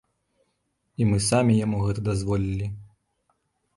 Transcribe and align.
І 1.03 1.07
мы 1.11 1.17
самі 1.29 1.59
яму 1.59 1.77
гэта 1.85 2.01
дазволілі. 2.11 2.67